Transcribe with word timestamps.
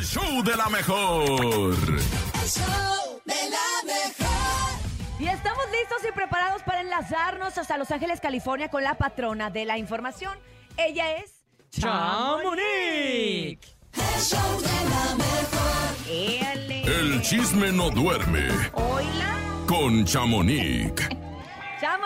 el 0.00 0.06
show 0.06 0.42
de 0.42 0.56
la 0.56 0.68
mejor. 0.70 1.74
El 1.74 2.48
show 2.48 3.20
de 3.26 3.34
la 3.50 3.84
mejor. 3.84 4.80
Y 5.18 5.28
estamos 5.28 5.62
listos 5.70 6.08
y 6.08 6.12
preparados 6.12 6.62
para 6.62 6.80
enlazarnos 6.80 7.58
hasta 7.58 7.76
Los 7.76 7.90
Ángeles, 7.90 8.18
California 8.18 8.70
con 8.70 8.82
la 8.82 8.94
patrona 8.94 9.50
de 9.50 9.66
la 9.66 9.76
información. 9.76 10.38
Ella 10.78 11.16
es 11.16 11.42
¡Chamonix! 11.70 12.58
El 13.92 14.20
show 14.22 14.60
de 14.62 14.88
la 14.88 15.16
mejor. 15.16 16.08
Éale. 16.08 16.82
El 16.84 17.20
chisme 17.20 17.70
no 17.70 17.90
duerme 17.90 18.48
Oila. 18.72 19.36
con 19.66 20.06
Chamonix. 20.06 20.94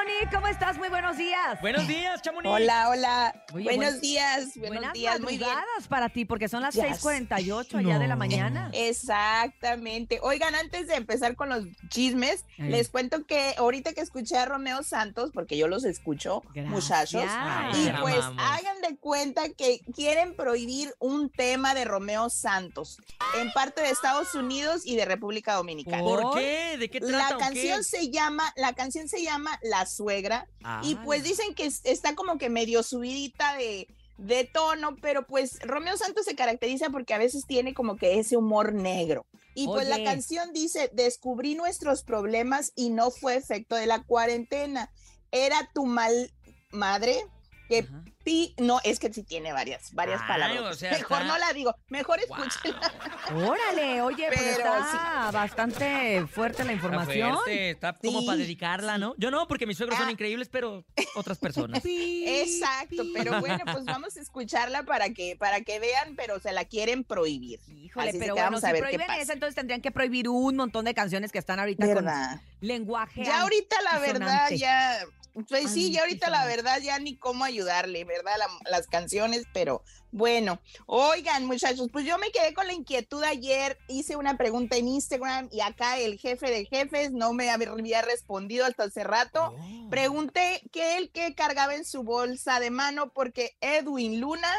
Chamonix, 0.05 0.35
¿cómo 0.35 0.47
estás? 0.49 0.77
Muy 0.77 0.89
buenos 0.91 1.17
días. 1.17 1.59
Buenos 1.63 1.87
días, 1.89 2.21
Chamonix. 2.21 2.51
Hola, 2.53 2.89
hola. 2.91 3.45
Oye, 3.55 3.65
buenos 3.65 3.87
buen- 3.93 4.01
días, 4.03 4.51
buenos 4.57 4.69
Buenas 4.77 4.93
días, 4.93 5.21
muy 5.21 5.39
bien. 5.39 5.49
para 5.89 6.09
ti, 6.11 6.25
porque 6.27 6.49
son 6.49 6.61
las 6.63 6.75
Ya 6.75 6.83
6:48 6.85 7.79
allá 7.79 7.99
de 7.99 8.07
la 8.09 8.17
mañana. 8.17 8.71
Exactamente. 8.75 10.19
Oigan, 10.23 10.55
antes 10.55 10.89
de 10.89 10.97
empezar 10.97 11.37
con 11.37 11.49
los 11.49 11.65
chismes, 11.89 12.45
les 12.59 12.89
cuento 12.91 13.25
que 13.25 13.55
ahorita 13.57 13.95
que 13.95 14.03
escuché 14.03 14.37
a 14.37 14.45
Romeo 14.45 14.83
Santos, 14.83 15.31
porque 15.33 15.57
yo 15.57 15.69
los 15.69 15.85
escucho, 15.85 16.43
Gracias. 16.55 16.67
muchachos, 16.71 17.25
Ay, 17.31 17.87
y 17.89 18.01
pues 18.03 18.17
amamos. 18.17 18.43
hagan 18.47 18.81
de 18.83 18.97
cuenta 18.99 19.49
que 19.51 19.81
quieren 19.95 20.35
prohibir 20.37 20.93
un 20.99 21.31
tema 21.31 21.75
de 21.75 21.85
Romeo 21.87 22.29
Santos 22.29 22.99
en 23.39 23.51
parte 23.53 23.81
de 23.83 23.91
Estados 23.91 24.35
Unidos 24.35 24.83
y 24.85 24.97
de 24.97 25.05
República 25.07 25.55
Dominicana. 25.55 26.03
¿Por? 26.03 26.21
¿Por 26.23 26.35
qué? 26.39 26.77
¿De 26.79 26.91
qué 26.91 27.01
trata 27.01 27.31
La 27.31 27.39
canción 27.39 27.85
se 27.85 28.11
llama, 28.11 28.53
la 28.57 28.75
canción 28.75 29.09
se 29.09 29.23
llama 29.23 29.59
La 29.63 29.87
Suegra 29.95 30.49
y 30.83 30.95
Ah, 30.95 31.03
pues 31.05 31.23
dicen 31.23 31.55
que 31.55 31.67
es- 31.67 31.81
está 31.85 32.15
como 32.15 32.39
que 32.39 32.51
medio 32.51 32.83
subidita 32.83 33.57
de, 33.57 33.87
de 34.19 34.45
tono, 34.45 34.97
pero 35.03 35.27
pues 35.27 35.59
Romeo 35.63 35.97
Santos 35.97 36.25
se 36.25 36.35
caracteriza 36.37 36.91
porque 36.91 37.15
a 37.15 37.19
veces 37.19 37.45
tiene 37.47 37.75
como 37.75 37.97
que 37.97 38.19
ese 38.19 38.37
humor 38.37 38.73
negro. 38.75 39.27
Y 39.55 39.67
pues 39.67 39.89
la 39.89 39.97
canción 40.05 40.53
dice, 40.53 40.91
descubrí 40.93 41.55
nuestros 41.55 42.03
problemas 42.03 42.73
y 42.75 42.91
no 42.91 43.11
fue 43.11 43.37
efecto 43.37 43.77
de 43.77 43.87
la 43.87 44.03
cuarentena. 44.03 44.91
Era 45.31 45.71
tu 45.75 45.87
mal 45.87 46.33
madre 46.71 47.25
que 47.69 47.79
Ajá. 47.81 48.03
pi... 48.25 48.55
No, 48.59 48.81
es 48.85 48.99
que 48.99 49.13
sí 49.13 49.23
tiene 49.23 49.53
varias, 49.53 49.93
varias 49.95 50.21
Ay, 50.23 50.29
palabras. 50.29 50.61
o 50.63 50.75
sea, 50.75 50.93
Mejor 50.93 51.23
está- 51.23 51.25
no 51.33 51.39
la 51.39 51.53
digo, 51.53 51.75
mejor 51.89 52.21
Wow. 52.29 52.45
escúchenla. 52.45 52.93
Órale, 53.49 54.03
oye, 54.03 54.27
pero, 54.31 54.43
Pero 54.57 54.75
está 54.75 55.31
bastante 55.33 56.27
fuerte 56.27 56.65
la 56.65 56.73
Está 56.73 56.87
información. 56.87 57.33
fuerte, 57.35 57.71
está 57.71 57.93
como 57.95 58.21
Sí, 58.21 58.27
para 58.27 58.39
dedicarla, 58.39 58.99
¿no? 58.99 59.15
Yo 59.19 59.31
no, 59.31 59.47
porque 59.49 59.67
mis 59.67 59.77
suegros 59.77 59.99
son 59.99 60.09
Ah. 60.09 60.13
increíbles, 60.13 60.49
pero 60.49 60.85
otras 61.15 61.39
personas. 61.39 61.83
Exacto, 61.85 63.03
pero 63.15 63.41
bueno, 63.41 63.59
pues 63.83 63.85
vamos 63.85 64.17
a 64.17 64.21
escucharla 64.21 64.83
para 64.85 65.11
que, 65.11 65.37
para 65.39 65.61
que 65.63 65.79
vean, 65.79 66.15
pero 66.17 66.39
se 66.41 66.53
la 66.53 66.65
quieren 66.65 67.05
prohibir. 67.05 67.61
Híjole, 67.69 68.11
Así 68.11 68.19
pero 68.19 68.35
bueno, 68.35 68.47
vamos 68.47 68.61
si 68.61 68.67
a 68.67 68.73
ver 68.73 68.83
qué 68.83 68.89
prohíben 68.89 69.07
pasa. 69.07 69.21
esa, 69.21 69.33
entonces 69.33 69.55
tendrían 69.55 69.81
que 69.81 69.91
prohibir 69.91 70.29
un 70.29 70.57
montón 70.57 70.85
de 70.85 70.95
canciones 70.95 71.33
que 71.33 71.39
están 71.39 71.61
ahorita 71.61 71.87
¿Verdad? 71.87 72.33
con 72.37 72.41
lenguaje. 72.69 73.25
Ya 73.25 73.43
ahorita 73.43 73.77
la 73.83 73.99
verdad 73.99 74.51
ya, 74.51 74.99
pues 75.49 75.71
sí, 75.73 75.91
ya 75.91 76.03
ahorita 76.03 76.31
la 76.31 76.47
verdad 76.47 76.81
ya 76.81 76.99
ni 76.99 77.17
cómo 77.17 77.45
ayudarle, 77.45 78.05
¿verdad? 78.05 78.33
La- 78.39 78.71
las 78.71 78.87
canciones, 78.87 79.45
pero 79.53 79.83
bueno, 80.13 80.61
oigan 80.87 81.45
muchachos, 81.45 81.89
pues 81.93 82.05
yo 82.07 82.19
me 82.19 82.31
quedé 82.31 82.55
con 82.55 82.69
la 82.69 82.73
inquietud 82.73 83.23
ayer, 83.25 83.79
hice 83.89 84.15
una 84.15 84.37
pregunta 84.37 84.77
en 84.77 84.87
Instagram 84.87 85.49
y 85.51 85.61
acá 85.61 85.99
el 85.99 86.19
jefe 86.19 86.51
de 86.51 86.67
jefes 86.67 87.11
no 87.11 87.33
me 87.33 87.51
había 87.51 88.03
respondido 88.03 88.65
hasta 88.65 88.85
hace 88.85 89.03
rato. 89.03 89.57
Oh. 89.59 89.91
Pregunté 89.91 90.63
qué 90.71 90.99
el 90.99 91.11
que 91.11 91.35
cargaba 91.35 91.75
en 91.75 91.85
su 91.85 92.05
bolsa 92.05 92.61
de 92.61 92.71
mano 92.71 93.13
porque 93.13 93.57
Edwin 93.61 94.21
Luna 94.21 94.53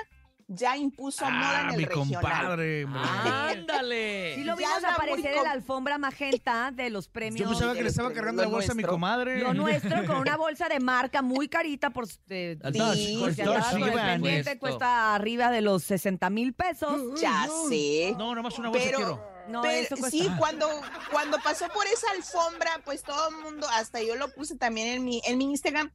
ya 0.47 0.77
impuso 0.77 1.25
moda 1.25 1.61
en 1.61 1.67
Ah, 1.67 1.69
el 1.71 1.77
mi 1.77 1.85
regional. 1.85 2.21
compadre. 2.21 2.85
¡Ándale! 2.85 4.35
Sí 4.35 4.43
lo 4.43 4.55
vimos 4.55 4.83
aparecer 4.83 5.33
en 5.37 5.43
la 5.43 5.51
alfombra 5.51 5.97
magenta 5.97 6.71
de 6.71 6.89
los 6.89 7.07
premios. 7.07 7.41
Yo 7.41 7.49
pensaba 7.49 7.73
que 7.73 7.81
le 7.83 7.89
estaba 7.89 8.11
cargando 8.13 8.41
la 8.43 8.47
bolsa 8.49 8.73
a 8.73 8.75
mi 8.75 8.83
comadre. 8.83 9.39
Lo 9.41 9.53
nuestro 9.53 10.05
con 10.05 10.17
una 10.17 10.37
bolsa 10.37 10.67
de 10.69 10.79
marca 10.79 11.21
muy 11.21 11.47
carita 11.47 11.89
por, 11.89 12.05
eh, 12.29 12.57
Sí, 12.95 13.23
Ram. 13.43 14.05
pendiente, 14.21 14.57
cuesta 14.59 15.15
arriba 15.15 15.49
de 15.49 15.61
los 15.61 15.83
60 15.83 16.29
mil 16.29 16.53
pesos. 16.53 17.19
Ya 17.19 17.47
sé. 17.69 18.13
No, 18.17 18.35
nomás 18.35 18.57
una 18.59 18.69
bolsa 18.69 18.85
Pero- 18.85 18.97
quiero. 18.97 19.35
No, 19.47 19.61
Pero 19.61 19.73
eso 19.75 19.95
cuesta. 19.95 20.09
sí, 20.17 20.27
cuando, 20.39 20.67
cuando 21.11 21.37
pasó 21.43 21.67
por 21.69 21.85
esa 21.85 22.07
alfombra, 22.15 22.81
pues 22.83 23.03
todo 23.03 23.29
el 23.29 23.35
mundo, 23.43 23.67
hasta 23.73 24.01
yo 24.01 24.15
lo 24.15 24.27
puse 24.33 24.55
también 24.57 24.87
en 24.87 25.03
mi, 25.05 25.21
en 25.23 25.37
mi 25.37 25.43
Instagram, 25.51 25.91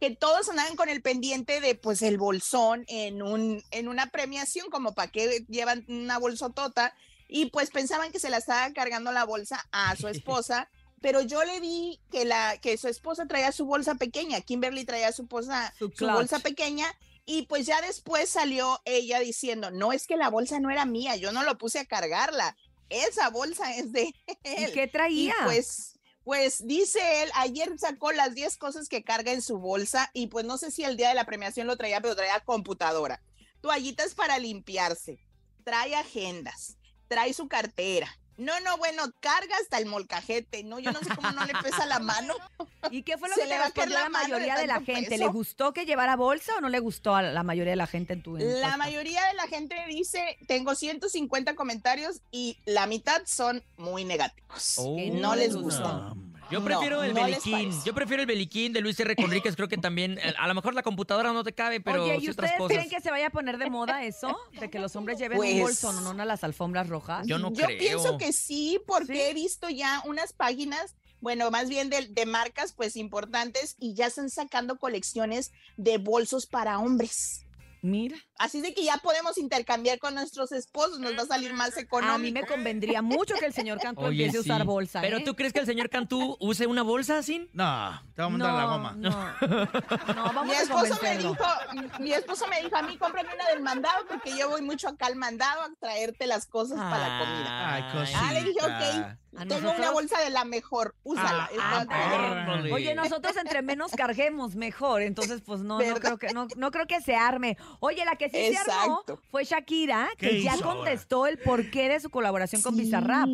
que 0.00 0.14
todos 0.14 0.48
andaban 0.48 0.76
con 0.76 0.88
el 0.88 1.02
pendiente 1.02 1.60
de 1.60 1.74
pues 1.74 2.02
el 2.02 2.18
bolsón 2.18 2.84
en 2.88 3.22
un, 3.22 3.62
en 3.70 3.88
una 3.88 4.10
premiación, 4.10 4.70
como 4.70 4.94
para 4.94 5.10
que 5.10 5.44
llevan 5.48 5.84
una 5.88 6.18
bolsotota, 6.18 6.94
y 7.28 7.46
pues 7.46 7.70
pensaban 7.70 8.12
que 8.12 8.20
se 8.20 8.30
la 8.30 8.38
estaba 8.38 8.72
cargando 8.72 9.12
la 9.12 9.24
bolsa 9.24 9.66
a 9.72 9.96
su 9.96 10.08
esposa. 10.08 10.68
Pero 11.00 11.20
yo 11.20 11.44
le 11.44 11.60
vi 11.60 12.00
que 12.10 12.24
la 12.24 12.58
que 12.58 12.76
su 12.76 12.88
esposa 12.88 13.26
traía 13.26 13.52
su 13.52 13.66
bolsa 13.66 13.94
pequeña, 13.94 14.40
Kimberly 14.40 14.84
traía 14.84 15.12
su, 15.12 15.26
bolsa, 15.26 15.72
Su 15.78 16.08
bolsa 16.08 16.40
pequeña 16.40 16.92
y 17.24 17.42
pues 17.42 17.66
ya 17.66 17.80
después 17.82 18.30
salió 18.30 18.80
ella 18.84 19.20
diciendo, 19.20 19.70
no 19.70 19.92
es 19.92 20.06
que 20.06 20.16
la 20.16 20.30
bolsa 20.30 20.58
no 20.58 20.70
era 20.70 20.86
mía, 20.86 21.14
yo 21.14 21.30
no 21.30 21.44
lo 21.44 21.58
puse 21.58 21.78
a 21.78 21.84
cargarla, 21.84 22.56
esa 22.88 23.28
bolsa 23.30 23.76
es 23.76 23.92
de 23.92 24.14
él. 24.44 24.70
¿Y 24.70 24.72
qué 24.72 24.88
traía? 24.88 25.34
Y 25.40 25.44
pues, 25.44 25.97
pues 26.28 26.66
dice 26.66 27.22
él, 27.22 27.30
ayer 27.36 27.78
sacó 27.78 28.12
las 28.12 28.34
10 28.34 28.58
cosas 28.58 28.90
que 28.90 29.02
carga 29.02 29.32
en 29.32 29.40
su 29.40 29.56
bolsa 29.56 30.10
y 30.12 30.26
pues 30.26 30.44
no 30.44 30.58
sé 30.58 30.70
si 30.70 30.84
el 30.84 30.98
día 30.98 31.08
de 31.08 31.14
la 31.14 31.24
premiación 31.24 31.66
lo 31.66 31.78
traía, 31.78 32.02
pero 32.02 32.14
traía 32.14 32.38
computadora, 32.40 33.22
toallitas 33.62 34.14
para 34.14 34.38
limpiarse, 34.38 35.24
trae 35.64 35.96
agendas, 35.96 36.76
trae 37.08 37.32
su 37.32 37.48
cartera. 37.48 38.14
No, 38.38 38.58
no, 38.60 38.76
bueno, 38.78 39.02
carga 39.18 39.56
hasta 39.60 39.78
el 39.78 39.86
molcajete, 39.86 40.62
no, 40.62 40.78
yo 40.78 40.92
no 40.92 41.00
sé 41.00 41.08
cómo 41.14 41.32
no 41.32 41.44
le 41.44 41.52
pesa 41.60 41.86
la 41.86 41.98
mano. 41.98 42.34
¿Y 42.90 43.02
qué 43.02 43.18
fue 43.18 43.28
lo 43.28 43.34
se 43.34 43.42
que 43.42 43.48
le 43.48 43.58
respondió 43.58 43.94
la 43.94 44.00
la 44.00 44.04
de 44.04 44.10
mayoría 44.10 44.56
de 44.56 44.66
la 44.68 44.80
gente? 44.80 45.10
peso. 45.10 45.24
¿Le 45.24 45.28
gustó 45.30 45.72
que 45.72 45.84
llevara 45.84 46.14
bolsa 46.14 46.52
o 46.56 46.60
no 46.60 46.68
le 46.68 46.78
gustó 46.78 47.16
a 47.16 47.22
la 47.22 47.42
mayoría 47.42 47.72
de 47.72 47.76
la 47.76 47.88
gente 47.88 48.12
en 48.12 48.22
tu 48.22 48.36
La 48.36 48.44
encuesta? 48.44 48.76
mayoría 48.76 49.24
de 49.26 49.34
la 49.34 49.48
gente 49.48 49.74
dice, 49.88 50.38
tengo 50.46 50.76
150 50.76 51.56
comentarios 51.56 52.20
y 52.30 52.58
la 52.64 52.86
mitad 52.86 53.22
son 53.26 53.64
muy 53.76 54.04
negativos. 54.04 54.74
Oh. 54.78 54.96
Que 54.96 55.10
no 55.10 55.34
les 55.34 55.54
no. 55.54 56.16
Yo 56.50 56.60
No, 56.60 56.64
prefiero 56.64 57.02
el 57.02 57.14
no 57.14 57.24
beliquín. 57.24 57.72
Yo 57.84 57.94
prefiero 57.94 58.22
el 58.22 58.26
beliquín 58.26 58.72
de 58.72 58.80
Luis 58.80 58.98
R. 59.00 59.14
Conríquez. 59.16 59.54
Creo 59.56 59.68
que 59.68 59.76
también, 59.76 60.18
eh, 60.18 60.34
a 60.38 60.48
lo 60.48 60.54
mejor 60.54 60.74
la 60.74 60.82
computadora 60.82 61.32
no 61.32 61.44
te 61.44 61.52
cabe, 61.52 61.80
pero 61.80 62.04
Oye, 62.04 62.18
sí 62.18 62.26
¿y 62.26 62.28
otras 62.30 62.46
ustedes 62.52 62.58
cosas. 62.58 62.76
creen 62.76 62.90
que 62.90 63.00
se 63.00 63.10
vaya 63.10 63.26
a 63.26 63.30
poner 63.30 63.58
de 63.58 63.68
moda 63.70 64.04
eso? 64.04 64.36
De 64.58 64.70
que 64.70 64.78
los 64.78 64.96
hombres 64.96 65.18
lleven 65.18 65.38
un 65.38 65.44
Pues- 65.44 65.60
bolso, 65.60 65.92
no, 65.92 66.14
no 66.14 66.22
a 66.22 66.24
las 66.26 66.44
alfombras 66.44 66.88
rojas. 66.88 67.26
Yo 67.26 67.38
no 67.38 67.52
Yo 67.52 67.66
creo. 67.66 67.78
pienso 67.78 68.18
que 68.18 68.32
sí, 68.32 68.80
porque 68.86 69.12
¿Sí? 69.14 69.20
he 69.20 69.34
visto 69.34 69.68
ya 69.68 70.02
unas 70.06 70.32
páginas, 70.32 70.94
bueno, 71.20 71.50
más 71.50 71.68
bien 71.68 71.90
de, 71.90 72.06
de 72.06 72.26
marcas 72.26 72.72
pues 72.72 72.96
importantes 72.96 73.76
y 73.78 73.94
ya 73.94 74.06
están 74.06 74.30
sacando 74.30 74.78
colecciones 74.78 75.52
de 75.76 75.98
bolsos 75.98 76.46
para 76.46 76.78
hombres. 76.78 77.44
Mira, 77.82 78.16
Así 78.40 78.60
de 78.60 78.72
que 78.72 78.84
ya 78.84 78.98
podemos 78.98 79.36
intercambiar 79.36 79.98
con 79.98 80.14
nuestros 80.14 80.52
esposos, 80.52 81.00
nos 81.00 81.16
va 81.18 81.22
a 81.22 81.26
salir 81.26 81.52
más 81.54 81.76
económico. 81.76 82.14
a 82.14 82.18
mí 82.18 82.30
me 82.32 82.46
convendría 82.46 83.02
mucho 83.02 83.34
que 83.34 83.46
el 83.46 83.52
señor 83.52 83.78
Cantú 83.82 84.02
Oye, 84.02 84.26
empiece 84.26 84.38
a 84.38 84.40
usar 84.40 84.60
sí. 84.60 84.66
bolsa. 84.66 85.00
¿Pero 85.00 85.18
¿eh? 85.18 85.22
tú 85.24 85.34
crees 85.34 85.52
que 85.52 85.60
el 85.60 85.66
señor 85.66 85.88
Cantú 85.90 86.36
use 86.40 86.66
una 86.66 86.82
bolsa 86.82 87.18
así? 87.18 87.48
No, 87.52 88.00
te 88.14 88.22
voy 88.22 88.26
a 88.26 88.28
mandar 88.30 88.50
a 88.50 88.54
la 88.56 88.64
goma. 88.66 88.94
No, 88.96 89.10
no, 89.10 90.24
vamos 90.34 90.46
Mi 90.46 90.52
a 90.54 90.62
esposo 90.62 90.82
me 90.84 90.88
convencerlo. 90.90 91.30
dijo, 91.32 91.98
mi 92.00 92.12
esposo 92.12 92.46
me 92.46 92.62
dijo 92.62 92.76
a 92.76 92.82
mí, 92.82 92.96
cómprame 92.96 93.34
una 93.34 93.46
del 93.48 93.60
mandado 93.60 94.06
porque 94.08 94.36
yo 94.38 94.48
voy 94.48 94.62
mucho 94.62 94.88
acá 94.88 95.06
al 95.06 95.16
mandado 95.16 95.62
a 95.62 95.68
traerte 95.80 96.26
las 96.26 96.46
cosas 96.46 96.78
para 96.78 97.08
la 97.08 97.18
comida. 97.18 97.74
Ay, 97.74 97.84
Ah, 98.14 98.32
le 98.32 98.40
dije, 98.44 98.58
cosita. 98.60 99.18
¿A 99.36 99.40
Tengo 99.40 99.54
nosotros? 99.60 99.78
una 99.78 99.90
bolsa 99.90 100.20
de 100.20 100.30
la 100.30 100.44
mejor, 100.44 100.94
úsala. 101.04 101.50
Ah, 101.60 101.84
ah. 101.88 102.62
Oye, 102.72 102.94
nosotros 102.94 103.36
entre 103.36 103.60
menos 103.62 103.92
carguemos, 103.92 104.56
mejor. 104.56 105.02
Entonces, 105.02 105.42
pues 105.44 105.60
no, 105.60 105.78
no 105.80 105.94
creo 105.96 106.16
que 106.18 106.32
no, 106.32 106.48
no 106.56 106.70
creo 106.70 106.86
que 106.86 107.00
se 107.02 107.14
arme. 107.14 107.56
Oye, 107.80 108.04
la 108.04 108.16
que 108.16 108.30
sí 108.30 108.54
se 108.56 108.70
armó 108.70 109.02
fue 109.30 109.44
Shakira, 109.44 110.08
¿Qué 110.16 110.30
que 110.30 110.42
ya 110.42 110.52
ahora? 110.54 110.66
contestó 110.66 111.26
el 111.26 111.38
porqué 111.38 111.88
de 111.88 112.00
su 112.00 112.08
colaboración 112.10 112.62
con. 112.62 112.76
Bizarrap. 112.76 113.28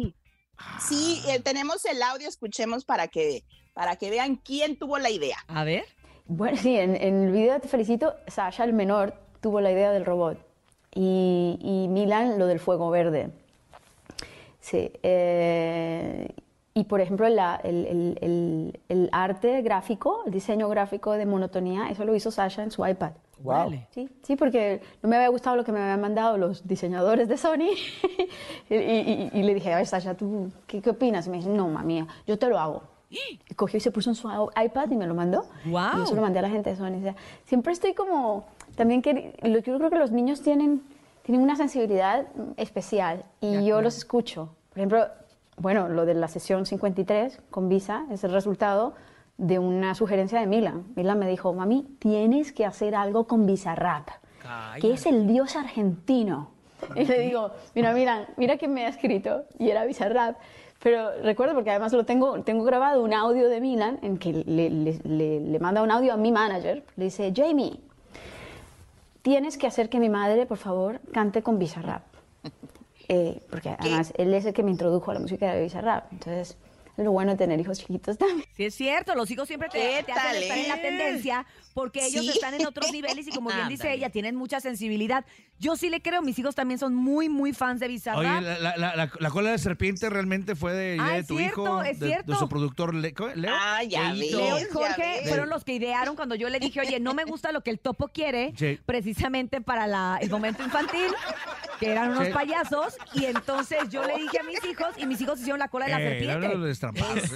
Sí, 0.81 1.23
eh, 1.29 1.41
tenemos 1.41 1.85
el 1.85 2.03
audio, 2.03 2.29
escuchemos 2.29 2.85
para 2.85 3.09
que, 3.09 3.45
para 3.73 3.97
que 3.97 4.11
vean 4.11 4.37
quién 4.37 4.77
tuvo 4.79 4.99
la 4.99 5.11
idea. 5.11 5.37
A 5.49 5.65
ver. 5.65 5.85
Bueno, 6.27 6.57
sí, 6.57 6.77
en, 6.77 6.97
en 6.97 7.25
el 7.25 7.33
video 7.33 7.61
Te 7.61 7.69
Felicito, 7.69 8.15
Sasha, 8.29 8.65
el 8.65 8.73
menor, 8.73 9.15
tuvo 9.41 9.61
la 9.61 9.71
idea 9.71 9.93
del 9.93 10.05
robot 10.07 10.39
y, 10.95 11.59
y 11.61 11.89
Milan 11.89 12.39
lo 12.39 12.47
del 12.47 12.61
fuego 12.61 12.89
verde. 12.91 13.31
Sí. 14.65 14.91
eh, 15.03 16.29
y 16.73 16.85
por 16.85 17.01
ejemplo, 17.01 17.29
la- 17.29 17.61
el, 17.63 17.87
el- 17.87 18.19
el- 18.21 18.81
el 18.89 19.09
arte 19.13 19.61
gráfico, 19.63 20.23
el 20.27 20.33
diseño 20.33 20.69
gráfico 20.71 21.13
de 21.13 21.27
monotonía, 21.27 21.89
eso 21.91 22.05
lo 22.05 22.15
hizo 22.15 22.31
Sasha 22.31 22.63
en 22.63 22.71
su 22.71 22.85
iPad. 22.85 23.13
Órale. 23.45 23.87
Sí, 23.91 24.09
sí, 24.23 24.37
porque 24.37 24.81
no 25.03 25.09
me 25.09 25.17
había 25.17 25.29
gustado 25.29 25.55
lo 25.57 25.65
que 25.65 25.71
me 25.73 25.81
habían 25.81 26.01
mandado 26.01 26.39
los 26.39 26.67
diseñadores 26.67 27.29
de 27.29 27.37
Sony. 27.37 27.69
y, 28.71 28.75
y- 28.75 29.31
y 29.35 29.43
le 29.43 29.55
dije, 29.55 29.73
a 29.73 29.77
ver, 29.77 29.87
Sasha, 29.87 30.15
¿tú 30.15 30.51
qué, 30.67 30.81
qué 30.81 30.91
opinas? 30.91 31.27
Y 31.27 31.31
me 31.31 31.37
dice, 31.37 31.51
no, 31.51 31.69
mami, 31.69 32.05
yo 32.27 32.39
te 32.39 32.49
lo 32.49 32.59
hago. 32.59 32.83
Y 33.51 33.55
cogió 33.55 33.77
y 33.77 33.81
se 33.81 33.91
puso 33.93 34.11
en 34.11 34.17
su 34.17 34.29
iPad 34.29 34.91
y 34.91 34.97
me 34.97 35.07
lo 35.07 35.15
mandó. 35.15 35.45
Guau. 35.67 35.95
Y 35.95 35.99
yo 35.99 36.07
se 36.07 36.15
lo 36.17 36.23
mandé 36.23 36.39
a 36.41 36.43
la 36.43 36.49
gente 36.51 36.71
de 36.71 36.77
Sony. 36.77 36.97
O 36.99 37.03
sea, 37.03 37.15
siempre 37.45 37.73
estoy 37.73 37.93
como, 37.95 38.47
también 38.77 39.03
que, 39.03 39.35
yo 39.45 39.79
creo 39.79 39.91
que 39.91 39.99
los 39.99 40.11
niños 40.11 40.41
tienen 40.43 40.83
tienen 41.25 41.43
una 41.43 41.56
sensibilidad 41.56 42.26
especial 42.56 43.25
y 43.41 43.65
yo 43.65 43.81
los 43.82 43.97
escucho. 43.97 44.55
Por 44.71 44.79
ejemplo, 44.79 45.06
bueno, 45.56 45.88
lo 45.88 46.05
de 46.05 46.15
la 46.15 46.29
sesión 46.29 46.67
53 46.67 47.41
con 47.50 47.69
Visa 47.69 48.05
es 48.11 48.23
el 48.25 48.32
resultado 48.32 48.94
de 49.38 49.59
una 49.59 49.94
sugerencia 49.94 50.38
de 50.38 50.47
Milan. 50.47 50.85
Milan 50.94 51.19
me 51.19 51.29
dijo, 51.29 51.53
mami, 51.53 51.97
tienes 51.99 52.53
que 52.53 52.65
hacer 52.67 52.94
algo 52.94 53.26
con 53.26 53.47
Bizarrap, 53.47 54.09
que 54.81 54.93
es 54.93 55.06
el 55.06 55.26
dios 55.26 55.56
argentino. 55.56 56.50
Y 56.94 57.05
le 57.06 57.19
digo, 57.21 57.50
mira, 57.75 57.94
Milan, 57.94 58.27
mira 58.37 58.56
que 58.59 58.69
me 58.69 58.85
ha 58.85 58.88
escrito, 58.91 59.44
y 59.59 59.70
era 59.70 59.85
Bizarrap. 59.87 60.37
Pero 60.82 61.11
recuerdo, 61.23 61.55
porque 61.55 61.70
además 61.70 61.93
lo 61.94 62.05
tengo, 62.05 62.43
tengo 62.43 62.62
grabado 62.65 63.03
un 63.03 63.15
audio 63.15 63.49
de 63.49 63.61
Milan 63.61 63.99
en 64.03 64.19
que 64.19 64.32
le, 64.35 64.69
le- 64.69 65.00
le- 65.05 65.41
le 65.41 65.59
manda 65.59 65.82
un 65.82 65.91
audio 65.91 66.12
a 66.12 66.17
mi 66.19 66.31
manager. 66.31 66.85
Le 66.97 67.05
dice, 67.06 67.32
Jamie, 67.35 67.81
tienes 69.25 69.56
que 69.56 69.67
hacer 69.67 69.88
que 69.88 69.99
mi 69.99 70.11
madre, 70.11 70.44
por 70.44 70.59
favor, 70.59 71.00
cante 71.12 71.43
con 71.43 71.59
Bizarrap. 71.59 72.05
Eh, 73.06 73.43
porque 73.50 73.69
además 73.69 74.15
él 74.17 74.32
es 74.32 74.47
el 74.47 74.55
que 74.55 74.62
me 74.62 74.71
introdujo 74.71 75.11
a 75.11 75.15
la 75.15 75.21
música 75.21 75.53
de 75.53 75.62
Bizarrap. 75.62 76.11
Entonces, 76.11 76.56
es 76.56 76.56
lo 76.96 77.11
bueno 77.12 77.32
de 77.32 77.38
tener 77.38 77.58
hijos 77.61 77.79
chiquitos 77.79 78.17
también. 78.19 78.44
Sí, 78.56 78.64
es 78.67 78.75
cierto, 78.75 79.14
los 79.14 79.31
hijos 79.31 79.49
siempre 79.49 79.69
te, 79.69 79.79
¿Qué 79.79 80.02
te 80.05 80.12
hacen 80.12 80.43
estar 80.43 80.58
en 80.58 80.69
la 80.69 80.81
tendencia 80.81 81.46
porque 81.75 82.06
ellos 82.06 82.23
Sí. 82.25 82.31
están 82.31 82.55
en 82.55 82.67
otros 82.67 82.93
niveles 82.93 83.26
y 83.26 83.31
como 83.32 83.50
bien 83.50 83.69
dice 83.69 83.93
ella, 83.93 84.11
tienen 84.11 84.37
mucha 84.37 84.61
sensibilidad. 84.61 85.25
Yo 85.58 85.75
sí 85.76 85.91
le 85.91 86.00
creo, 86.02 86.23
mis 86.23 86.38
hijos 86.38 86.55
también 86.55 86.79
son 86.79 86.94
muy, 86.94 87.29
muy 87.29 87.52
fans 87.52 87.81
de 87.81 87.88
Bizarrap. 87.88 88.19
Oye, 88.20 88.41
la, 88.43 88.58
la- 88.58 88.76
la- 88.76 88.96
la- 88.96 89.11
la 89.19 89.31
cola 89.31 89.50
de 89.50 89.58
serpiente 89.58 90.08
realmente 90.11 90.55
fue 90.55 90.73
de, 90.73 90.94
idea 90.96 91.06
Ah, 91.06 91.12
de 91.14 91.19
es 91.20 91.26
tu 91.26 91.37
cierto, 91.38 91.62
hijo, 91.64 91.82
es 91.82 91.99
de, 91.99 92.06
de 92.06 92.12
cierto. 92.12 92.35
su 92.37 92.49
productor 92.49 92.94
Le-. 92.94 93.12
Leo. 93.35 93.52
Ah, 93.55 93.82
ya 93.82 94.12
ves. 94.12 94.19
Leo 94.32 94.58
y 94.61 94.64
Jorge 94.73 95.23
fueron 95.29 95.49
los 95.49 95.64
que 95.64 95.75
idearon 95.75 96.14
cuando 96.17 96.35
yo 96.37 96.49
le 96.49 96.61
dije, 96.61 96.81
oye, 96.81 97.00
no 97.00 97.12
me 97.14 97.25
gusta 97.25 97.50
lo 97.52 97.62
que 97.62 97.70
el 97.70 97.79
topo 97.81 98.08
quiere, 98.08 98.52
Sí. 98.56 98.79
precisamente 98.87 99.61
para 99.61 99.87
la- 99.88 100.19
el 100.20 100.31
momento 100.31 100.62
infantil, 100.62 101.06
que 101.85 101.91
eran 101.93 102.11
unos 102.11 102.29
payasos, 102.29 102.97
y 103.13 103.25
entonces 103.27 103.79
yo 103.91 104.05
le 104.05 104.17
dije 104.19 104.39
a 104.41 104.43
mis 104.43 104.65
hijos, 104.65 104.89
y 104.97 105.07
mis 105.07 105.21
hijos 105.21 105.39
hicieron 105.41 105.59
la 105.59 105.69
cola 105.69 105.87
de 105.87 105.93
la 105.93 106.01
Eh, 106.01 106.09
serpiente. 106.09 106.47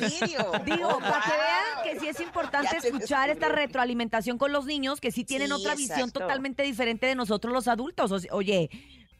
¿En 0.00 0.10
serio? 0.10 0.52
Digo, 0.64 0.98
para 0.98 1.20
que 1.22 1.30
vean 1.30 1.84
que 1.84 2.00
sí 2.00 2.08
es 2.08 2.20
importante 2.20 2.68
Ya 2.72 2.80
se 2.80 2.88
escuchar 2.88 3.30
esta 3.30 3.48
retroalimentación 3.48 4.38
con 4.38 4.52
los 4.52 4.64
niños, 4.66 5.00
que 5.00 5.10
sí 5.10 5.24
tienen 5.24 5.48
Sí, 5.48 5.54
otra 5.54 5.74
visión 5.74 5.98
exacto. 6.00 6.20
totalmente 6.20 6.62
diferente 6.62 7.06
de 7.06 7.14
nosotros 7.14 7.52
los 7.52 7.68
adultos. 7.68 8.10
O 8.12 8.18
sea, 8.18 8.32
oye, 8.34 8.70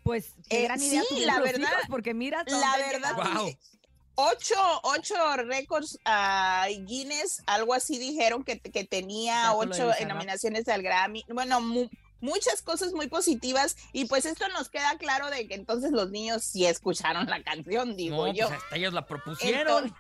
pues 0.03 0.35
qué 0.49 0.61
Eh, 0.61 0.65
gran 0.65 0.81
idea 0.83 1.03
sí, 1.03 1.07
tuvieron 1.11 1.35
la 1.35 1.41
los 1.41 1.53
verdad- 1.53 1.69
hijos, 1.73 1.85
porque 1.89 2.15
mira 2.15 2.41
hasta 2.41 2.53
La 2.53 2.59
dónde 2.69 2.85
han 2.85 2.91
verdad, 2.93 3.17
llegado. 3.17 3.49
Ocho, 4.21 4.57
ocho 4.83 5.15
récords 5.45 5.97
ah, 6.05 6.67
Guinness, 6.87 7.41
algo 7.47 7.73
así 7.73 7.99
dijeron 7.99 8.43
que, 8.43 8.59
que 8.59 8.83
tenía 8.85 9.53
lo 9.53 9.61
de 9.61 9.67
ocho 9.69 9.87
Bizarrap. 9.87 10.09
nominaciones 10.09 10.67
al 10.69 10.83
Grammy. 10.83 11.25
Bueno, 11.29 11.61
mu- 11.61 11.89
muchas 12.21 12.63
cosas 12.63 12.93
muy 12.93 13.09
positivas 13.09 13.77
y 13.93 14.07
pues 14.07 14.25
esto 14.25 14.47
nos 14.49 14.69
queda 14.69 14.97
claro 14.99 15.31
de 15.31 15.47
que 15.47 15.55
entonces 15.55 15.93
los 15.93 16.11
niños 16.11 16.43
sí 16.45 16.67
escucharon 16.67 17.27
la 17.27 17.43
canción, 17.43 17.97
digo 17.97 18.27
No, 18.27 18.33
yo. 18.33 18.49
pues 18.49 18.61
hasta 18.61 18.77
ellos 18.77 18.93
la 18.93 19.07
propusieron. 19.07 19.85
Entonces, 19.87 19.93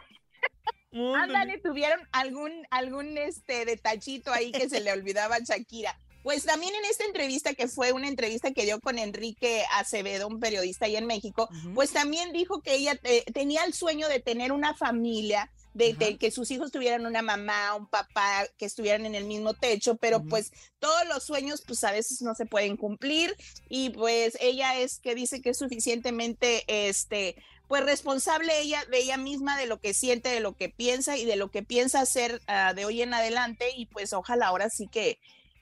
Ándale, 1.23 1.59
tuvieron 1.59 2.01
algún, 2.13 2.51
algún 2.71 3.19
este 3.19 3.65
detallito 3.65 4.33
ahí 4.33 4.53
que 4.53 4.69
se 4.69 4.81
le 4.81 4.93
olvidaba 4.93 5.37
a 5.37 5.41
Shakira. 5.41 5.99
Pues 6.23 6.45
también 6.45 6.75
en 6.75 6.85
esta 6.87 7.05
entrevista, 7.05 7.55
que 7.55 7.69
fue 7.69 7.93
una 7.93 8.09
entrevista 8.09 8.51
que 8.53 8.65
dio 8.65 8.81
con 8.81 8.99
Enrique 8.99 9.65
Acevedo, 9.73 10.27
un 10.27 10.41
periodista 10.41 10.87
ahí 10.87 10.97
en 10.97 11.07
México, 11.07 11.49
pues 11.75 11.93
también 11.93 12.33
dijo 12.33 12.61
que 12.61 12.75
ella 12.75 12.99
eh, 13.05 13.25
tenía 13.33 13.65
el 13.65 13.73
sueño 13.73 14.09
de 14.09 14.19
tener 14.21 14.53
una 14.53 14.75
familia, 14.75 15.51
de, 15.75 15.95
de 15.95 16.17
que 16.17 16.31
sus 16.31 16.51
hijos 16.51 16.73
tuvieran 16.73 17.07
una 17.07 17.23
mamá, 17.23 17.75
un 17.75 17.87
papá, 17.87 18.47
que 18.57 18.67
estuvieran 18.67 19.07
en 19.07 19.15
el 19.15 19.25
mismo 19.25 19.55
techo, 19.55 19.97
pero 19.97 20.23
pues 20.25 20.53
todos 20.79 21.07
los 21.09 21.25
sueños 21.25 21.63
pues 21.67 21.85
a 21.85 21.93
veces 21.93 22.23
no 22.23 22.35
se 22.35 22.47
pueden 22.47 22.77
cumplir 22.77 23.37
y 23.69 23.91
pues 23.91 24.37
ella 24.41 24.79
es 24.79 24.99
que 24.99 25.15
dice 25.15 25.41
que 25.41 25.51
es 25.51 25.59
suficientemente 25.59 26.65
este 26.67 27.37
pues 27.69 27.85
responsable 27.85 28.61
ella 28.61 28.83
de 28.91 28.99
ella 28.99 29.19
misma 29.19 29.59
de 29.59 29.67
lo 29.67 29.79
que 29.79 29.93
siente, 29.93 30.31
de 30.31 30.41
lo 30.41 30.57
que 30.57 30.71
piensa 30.71 31.17
y 31.17 31.27
de 31.27 31.37
lo 31.37 31.51
que 31.51 31.63
piensa 31.63 32.01
hacer 32.01 32.41
ah, 32.47 32.73
de 32.75 32.85
hoy 32.87 33.03
en 33.03 33.13
adelante 33.13 33.67
y 33.77 33.87
pues 33.87 34.13
ojalá 34.13 34.47
ahora 34.47 34.71
sí 34.71 34.89
que 34.89 35.19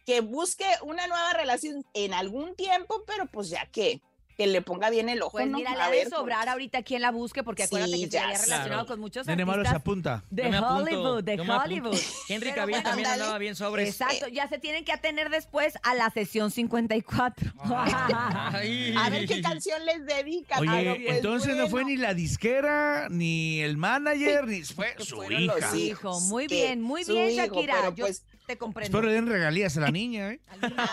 que 0.06 0.20
busque 0.20 0.64
una 0.82 1.08
nueva 1.08 1.32
relación 1.32 1.84
en 1.92 2.14
algún 2.14 2.54
tiempo, 2.54 3.02
pero 3.08 3.26
pues 3.26 3.48
ya 3.48 3.66
que 3.66 4.00
que 4.36 4.46
le 4.46 4.60
ponga 4.60 4.90
bien 4.90 5.08
el 5.08 5.22
ojo, 5.22 5.32
Pues 5.38 5.46
¿no? 5.48 5.56
mira, 5.56 5.74
le 5.74 5.80
A 5.80 5.86
ha 5.86 5.90
de 5.90 6.04
sobrar 6.10 6.40
pues, 6.40 6.48
ahorita 6.52 6.82
quien 6.82 7.00
la 7.00 7.10
busque, 7.10 7.42
porque 7.42 7.62
acuérdate 7.62 7.92
Sí, 7.92 8.00
que 8.04 8.06
se 8.10 8.12
ya 8.12 8.24
había 8.24 8.34
relacionado 8.38 8.68
Claro. 8.68 8.86
con 8.86 9.00
muchos 9.00 9.26
Nene 9.26 9.44
malo 9.46 9.62
se 9.62 9.68
artistas 9.68 9.80
apunta. 9.80 10.24
de 10.30 10.42
Hollywood, 10.58 11.24
de. 11.24 11.40
Hollywood. 11.40 11.98
Henry 12.28 12.52
Cavill 12.52 12.74
bueno, 12.74 12.82
también 12.88 13.06
ándale. 13.06 13.22
andaba 13.22 13.38
bien 13.38 13.56
sobre 13.56 13.88
Exacto, 13.88 14.28
ya 14.28 14.46
se 14.48 14.58
tienen 14.58 14.84
que 14.84 14.92
atener 14.92 15.30
después 15.30 15.74
a 15.82 15.94
la 15.94 16.10
sesión 16.10 16.50
54. 16.50 17.52
Ay. 17.64 18.94
a 18.98 19.08
ver 19.10 19.26
qué 19.26 19.40
canción 19.40 19.84
les 19.86 20.04
dedica. 20.04 20.58
Oye, 20.58 20.70
pero, 20.70 20.94
pues, 20.96 21.16
entonces 21.16 21.56
no 21.56 21.68
fue 21.68 21.84
ni 21.84 21.96
la 21.96 22.14
disquera, 22.14 23.08
ni 23.10 23.60
el 23.60 23.76
manager, 23.76 24.46
ni 24.46 24.62
fue 24.64 24.94
su 24.98 25.16
los 25.22 25.30
hija. 25.30 25.56
hijos. 25.58 25.74
Hijo, 25.76 26.20
muy 26.28 26.46
bien, 26.46 26.82
muy 26.82 27.04
bien, 27.04 27.30
hijo, 27.30 27.46
Shakira. 27.54 27.74
pero, 27.80 27.94
Yo 27.94 28.04
pues, 28.04 28.22
te 28.46 28.56
comprendo. 28.56 28.96
Espero 28.96 29.08
le 29.08 29.14
den 29.14 29.26
regalías 29.26 29.76
a 29.76 29.80
la 29.80 29.90
niña, 29.90 30.30
¿eh? 30.30 30.40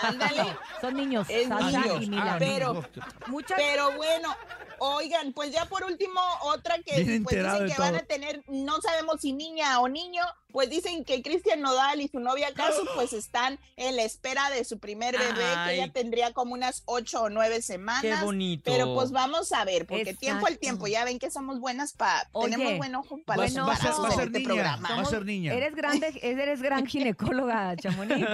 Ándale. 0.04 0.44
Son 0.82 0.94
niños, 0.96 1.28
Es 1.30 1.48
Sasha 1.48 1.84
y 2.02 2.10
Ah, 2.18 2.36
pero-. 2.40 2.84
Muchas 3.28 3.58
Pero 3.58 3.92
bueno, 3.96 4.36
oigan, 4.80 5.34
pues 5.34 5.52
ya 5.52 5.66
por 5.66 5.84
último, 5.84 6.20
otra 6.42 6.76
que 6.80 7.04
Bien 7.04 7.24
pues 7.24 7.36
enterado 7.36 7.64
dicen 7.64 7.68
de 7.68 7.74
que 7.74 7.80
van 7.82 7.92
todo. 7.92 8.02
a 8.02 8.06
tener, 8.06 8.44
no 8.48 8.82
sabemos 8.82 9.22
si 9.22 9.34
niña 9.34 9.80
o 9.80 9.88
niño, 9.88 10.24
pues 10.54 10.70
dicen 10.70 11.04
que 11.04 11.22
Cristian 11.22 11.60
Nodal 11.60 12.00
y 12.00 12.08
su 12.08 12.20
novia 12.22 12.54
Casu 12.54 12.86
pues 12.96 13.12
están 13.12 13.60
en 13.76 13.96
la 13.98 14.04
espera 14.04 14.50
de 14.52 14.64
su 14.64 14.80
primer 14.80 15.18
bebé, 15.18 15.44
Ay. 15.44 15.68
que 15.68 15.82
ella 15.82 15.92
tendría 15.92 16.32
como 16.32 16.54
unas 16.54 16.84
ocho 16.86 17.24
o 17.24 17.30
nueve 17.30 17.62
semanas. 17.62 18.02
Qué 18.02 18.16
bonito. 18.24 18.72
Pero 18.72 18.94
pues 18.94 19.12
vamos 19.12 19.52
a 19.52 19.66
ver, 19.66 19.86
porque 19.86 20.02
Exacto. 20.04 20.20
tiempo 20.22 20.46
al 20.48 20.58
tiempo, 20.60 20.88
ya 20.88 21.04
ven 21.04 21.20
que 21.20 21.30
somos 21.32 21.60
buenas 21.60 21.94
para, 21.94 22.30
tenemos 22.42 22.78
buen 22.78 22.96
ojo 22.96 23.20
para 23.26 23.42
bueno, 23.42 23.62
los 23.62 23.70
Va 23.70 23.74
a 23.74 23.78
ser, 23.78 23.88
embarazos 23.88 24.06
va 24.06 24.10
a 24.10 24.14
en 24.14 24.20
este 24.28 24.40
niña, 24.40 24.48
programa. 24.48 24.90
va 24.96 25.02
a 25.02 25.06
ser 25.06 25.26
niña. 25.26 25.54
Eres 25.54 25.76
grande, 25.76 26.20
eres 26.22 26.62
gran 26.62 26.86
ginecóloga, 26.86 27.76
Chamonix. 27.76 28.24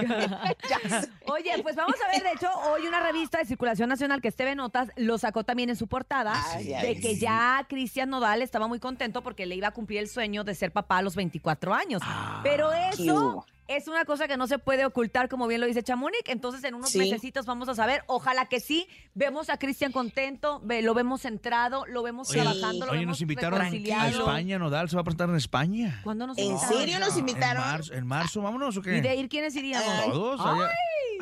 Ya. 0.70 1.08
Oye, 1.26 1.62
pues 1.62 1.74
vamos 1.74 1.96
a 2.06 2.12
ver, 2.12 2.22
de 2.22 2.32
hecho, 2.32 2.48
hoy 2.70 2.86
una 2.86 3.00
revista 3.00 3.38
de 3.38 3.44
circulación 3.46 3.88
nacional 3.88 4.20
que 4.20 4.28
es 4.28 4.36
TV 4.36 4.54
Notas 4.54 4.90
lo 4.96 5.18
sacó 5.18 5.42
también 5.42 5.70
en 5.70 5.76
su 5.76 5.86
portada 5.88 6.34
Ay, 6.54 6.64
de 6.66 6.76
ay, 6.76 7.00
que 7.00 7.14
sí. 7.14 7.20
ya 7.20 7.64
Cristian 7.68 8.10
Nodal 8.10 8.42
estaba 8.42 8.68
muy 8.68 8.78
contento 8.78 9.22
porque 9.22 9.46
le 9.46 9.56
iba 9.56 9.68
a 9.68 9.70
cumplir 9.72 10.00
el 10.00 10.08
sueño 10.08 10.44
de 10.44 10.54
ser 10.54 10.70
papá 10.70 10.98
a 10.98 11.02
los 11.02 11.16
24 11.16 11.74
años. 11.74 12.02
Pero 12.42 12.70
qué 12.70 12.88
eso 13.04 13.46
es 13.68 13.86
una 13.86 14.04
cosa 14.04 14.26
que 14.26 14.36
no 14.36 14.48
se 14.48 14.58
puede 14.58 14.84
ocultar, 14.84 15.28
como 15.28 15.46
bien 15.46 15.60
lo 15.60 15.66
dice 15.68 15.82
Chamonix. 15.84 16.22
Entonces, 16.26 16.64
en 16.64 16.74
unos 16.74 16.90
Sí. 16.90 16.98
mesecitos 16.98 17.46
vamos 17.46 17.68
a 17.68 17.74
saber. 17.76 18.02
Ojalá 18.08 18.46
que 18.46 18.58
sí. 18.58 18.88
Vemos 19.14 19.48
a 19.48 19.58
Cristian 19.58 19.92
contento, 19.92 20.60
ve- 20.64 20.82
lo 20.82 20.92
vemos 20.94 21.20
centrado, 21.20 21.84
lo 21.86 22.02
vemos 22.02 22.30
Oye, 22.30 22.40
trabajando, 22.42 22.86
lo 22.86 22.92
oye, 22.92 23.00
vemos 23.00 23.12
nos 23.18 23.20
invitaron 23.20 23.60
a. 23.60 24.08
España, 24.08 24.58
Nodal 24.58 24.88
se 24.90 24.96
va 24.96 25.02
a 25.02 25.04
presentar 25.04 25.28
en 25.30 25.36
España. 25.36 26.00
¿Cuándo 26.02 26.26
nos 26.26 26.36
¿En 26.38 26.46
invitaron? 26.46 26.78
serio 26.78 26.98
nos 26.98 27.16
invitaron? 27.16 27.62
En 27.62 27.68
marzo, 27.70 27.94
en 27.94 28.06
marzo, 28.06 28.42
vámonos 28.42 28.76
o 28.76 28.82
qué? 28.82 28.96
¿Y 28.96 29.00
de 29.02 29.14
ir 29.14 29.28
quiénes 29.28 29.54
iríamos? 29.54 30.04
Todos, 30.12 30.40
allá, 30.40 30.68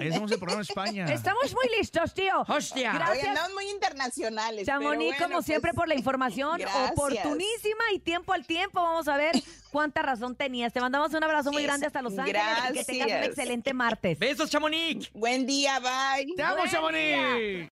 hacemos 0.07 0.31
el 0.31 0.38
programa 0.38 0.62
en 0.62 0.69
España. 0.69 1.07
Estamos 1.12 1.52
muy 1.55 1.76
listos, 1.76 2.14
tío. 2.14 2.40
¡Hostia! 2.47 2.93
Gracias. 2.93 3.19
Oigan, 3.19 3.28
andamos 3.31 3.55
muy 3.55 3.71
internacionales. 3.71 4.62
pero 4.67 4.81
Chamonix, 4.81 5.11
bueno, 5.11 5.25
como 5.25 5.35
pues, 5.38 5.47
siempre, 5.47 5.73
por 5.73 5.88
la 5.88 5.95
información 5.97 6.59
gracias. 6.59 6.93
oportunísima 6.93 7.85
y 7.95 7.99
tiempo 7.99 8.33
al 8.33 8.47
tiempo. 8.47 8.83
Vamos 8.83 9.09
a 9.09 9.17
ver 9.17 9.35
cuánta 9.71 10.02
razón 10.02 10.35
tenías. 10.37 10.73
Te 10.73 10.81
mandamos 10.81 11.12
un 11.12 11.25
abrazo 11.25 11.52
muy 11.52 11.62
grande 11.62 11.87
hasta 11.87 12.02
Los 12.02 12.17
Ángeles 12.19 12.43
y 12.71 12.73
que 12.73 12.85
tengas 12.85 13.07
un 13.07 13.09
Gracias. 13.09 13.26
excelente 13.28 13.75
martes. 13.75 14.19
¡Besos, 14.19 14.50
Chamonix! 14.50 15.11
Buen 15.12 15.47
día, 15.47 15.78
bye. 15.81 16.26
¡Te 16.37 16.43
amo, 16.43 16.62
Chamonix! 16.71 17.67